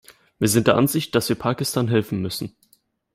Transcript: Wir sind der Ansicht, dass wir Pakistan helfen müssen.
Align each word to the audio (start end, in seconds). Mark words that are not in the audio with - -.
Wir 0.39 0.47
sind 0.47 0.65
der 0.65 0.77
Ansicht, 0.77 1.13
dass 1.13 1.29
wir 1.29 1.35
Pakistan 1.35 1.87
helfen 1.87 2.23
müssen. 2.23 2.55